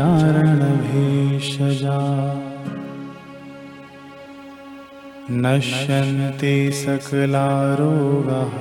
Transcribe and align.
नश्यन्ति 5.45 6.53
सकलारोगाः 6.81 8.57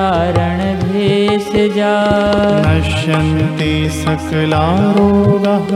नश्यन्ति 2.67 3.73
सकलारोगाः 4.01 5.71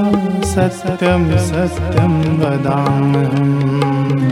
सत्यं 0.53 1.25
सत्यं 1.49 2.13
वदाम्यहम् 2.41 3.57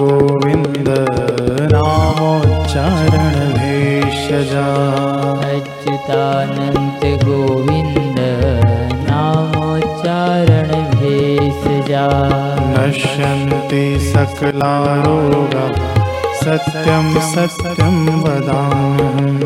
गोविन्द 0.00 0.88
नामोच्चारण 1.72 3.36
भेषजा 3.56 4.64
अच्युतानन्त 5.46 7.04
गोविन्द 7.24 8.18
नामोच्चारण 9.08 10.70
भेषजा 10.94 12.04
नश्यन्ति 12.74 13.84
सकला 14.12 14.74
रोगा 15.06 15.66
सत्यं 16.42 17.12
सत्यं 17.32 17.98
वदाम्यहम् 18.24 19.42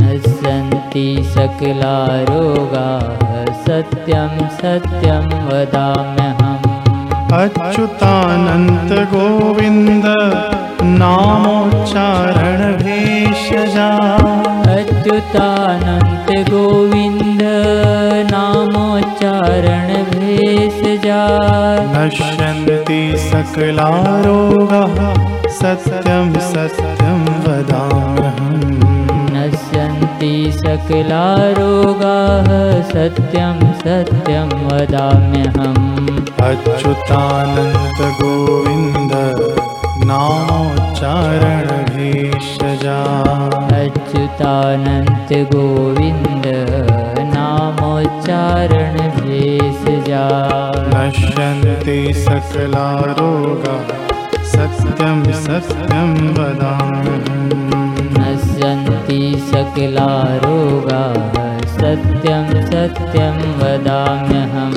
नश्यन्ति 0.00 1.06
सकला 1.34 1.96
रोगाः 2.30 3.52
सत्यं 3.66 4.38
सत्यं 4.60 5.28
वदाम्यहम् 5.48 6.43
अच्युतानन्त 7.36 8.92
गोविन्द 9.12 10.04
नामोच्चारण 11.00 12.60
भेषजा 12.82 13.88
अच्युतानन्त 14.74 16.30
गोविन्द 16.50 17.42
नामोच्चारण 18.30 19.88
भेषजा 20.12 21.20
नश्यन्ति 21.94 23.00
सकला 23.30 23.88
रोगाः 24.26 24.96
सत्यं 25.60 26.32
सत्यं 26.52 27.24
वदाम्यहम् 27.46 28.62
नश्यन्ति 29.36 30.34
सकला 30.62 31.24
रोगाः 31.58 32.50
सत्यं 32.92 33.58
सत्यं 33.84 34.50
वदाम्यहम्। 34.66 35.80
अच्युतानन्त 36.44 37.98
गोविन्द 38.20 39.12
नामोच्चारण 40.10 41.66
भेषजा 41.90 42.96
अच्युतानन्त 43.80 45.32
गोविन्द 45.52 46.46
नामोच्चारण 47.34 48.96
भेषजा 49.18 50.24
नश्यन्ति 50.94 52.00
सकला 52.24 52.88
रोगा 53.20 53.76
सत्यं 54.54 55.22
सत्यं 55.44 56.10
वदाम्यहम्। 56.38 57.62
नश्यन्ति 58.18 59.22
सकला 59.52 60.10
रोगाः 60.44 61.42
सत्यं 61.74 62.46
सत्यं 62.66 63.38
वदाम्यहम् 63.94 64.72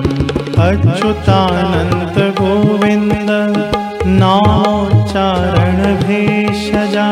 अच्युतानन्त 0.64 2.18
गोविन्द 2.40 3.30
नामोच्चारण 4.22 5.80
भेषजा 6.04 7.08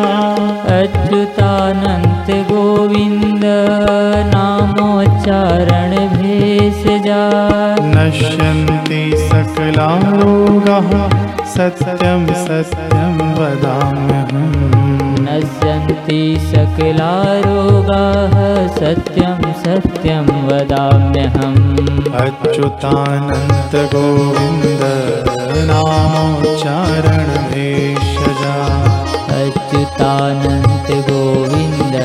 अच्युतानन्त 0.76 2.30
गोविन्द 2.52 3.46
नामोच्चारण 4.36 5.96
भेषजा 6.16 7.24
नश्यन्ति 7.96 9.04
सकला 9.32 9.90
रोगाः 10.22 10.92
सत्यं 11.56 12.28
सत्यं 12.46 13.18
वदाम्यहम् 13.40 14.25
नश्यन्ति 15.86 16.22
सकला 16.52 17.12
रोगाः 17.46 18.34
सत्यं 18.78 19.42
सत्यं 19.64 20.28
वदाम्यहम्। 20.48 21.60
अच्युतानन्त 22.22 23.76
गोविन्द 23.94 24.82
नामोच्चारण 25.70 27.28
भेषजा 27.52 28.56
अच्युतानन्त 29.42 30.90
गोविन्द 31.10 31.96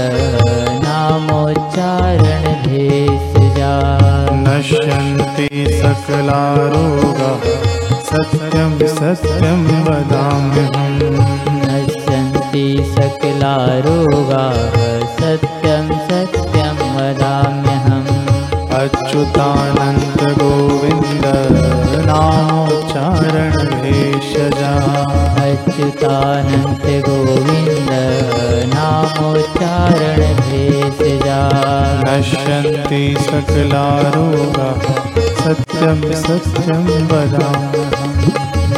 नामोच्चारण 0.85 2.45
भेषजा 2.67 3.73
नश्यन्ति 4.45 5.49
सकला 5.81 6.43
रोगाः 6.75 7.49
सत्यं 8.11 8.79
सत्यं 8.99 9.65
वदाम्यहम् 9.89 10.80
सकला 12.95 13.55
रोगाः 13.87 14.77
सत्यं 15.19 15.87
सत्यं 16.09 16.79
वदाम्यहम्। 16.97 18.09
अच्युतानन्त 18.81 20.23
गोविन्द 20.39 21.25
नामोच्चारण 22.09 23.57
भेषजा 23.83 24.73
अच्युतानन्त 25.47 26.87
गोविन्द 27.09 27.91
नामोच्चारण 28.75 30.21
भेषजा 30.47 31.41
नश्यन्ति 32.07 33.05
सकला 33.29 33.87
रोगाः 34.17 34.83
सत्यं 35.43 36.01
सत्यं 36.23 36.85
वदाम्यहम् 37.13 37.80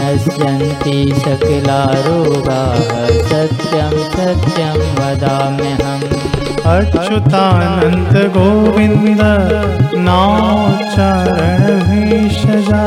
नश्यन्ति 0.02 0.94
सकला 1.25 1.81
रोगाः 2.04 2.78
सत्यं 3.31 3.93
सत्यं 4.14 4.78
वदाम्यहम्। 4.96 6.02
अच्युतानन्त 6.72 8.14
गोविन्द 8.37 9.20
नामोच्चारण 10.06 11.62
भेषजा 11.88 12.82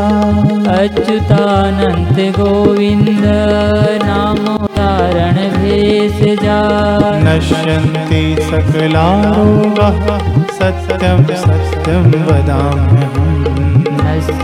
अच्युतानन्त 0.75 2.19
गोविन्द 2.39 3.25
नामोच्चारण 4.09 5.37
भेषजा 5.57 6.59
नश्यन्ति 7.27 8.23
सकला 8.49 9.07
रोगाः 9.37 10.03
सत्यं 10.59 11.23
सत्यं 11.45 12.11
वदाम्यहम् 12.27 13.34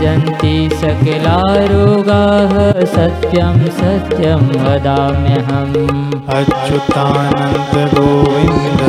नश्यन्ति 0.02 0.54
सकला 0.74 1.40
रोगाः 1.70 2.52
सत्यं 2.92 3.58
सत्यं 3.76 4.40
वदाम्यहम्। 4.62 5.76
अच्युतानन्द 6.36 7.74
गोविन्द 7.94 8.82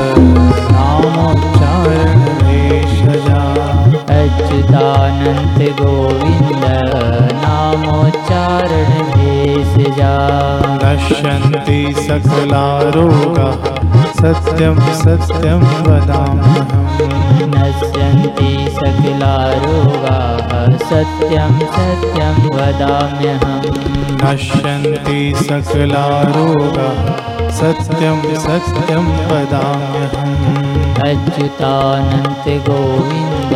नामोच्चारण 0.74 2.18
भेषजा 2.40 3.44
अच्युतानन्त 4.18 5.62
गोविन्द 5.82 6.66
नामोच्चारण 7.44 8.92
भेषजा 9.14 10.14
नश्यन्ति 10.84 11.82
सकला 12.08 12.66
रोगाः 12.98 13.62
सत्यं 14.22 14.82
सत्यं 15.04 15.62
वदाम्यहम् 15.90 17.23
नश्यन्ति 18.14 18.72
सकला 18.72 19.54
रोगाः 19.54 20.78
सत्यं 20.78 21.60
सत्यं 21.60 22.36
वदाम्यहम्। 22.56 23.62
नश्यन्ति 24.24 25.34
सकला 25.38 26.22
रोगाः 26.22 27.50
सत्यं 27.52 28.36
सत्यं 28.36 29.06
वदाम्यहम्। 29.28 30.96
अच्युतानन्त 30.96 32.70
गोविन्द 32.70 33.54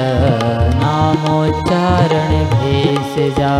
नामोच्चारण 0.76 2.30
भेषजा। 2.46 3.54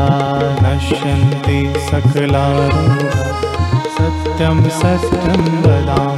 नश्यन्ति 0.64 1.74
सकला 1.78 2.48
रोगाः 2.48 3.28
सत्यं 3.98 4.70
सत्यं 4.70 5.42
वदामि 5.62 6.17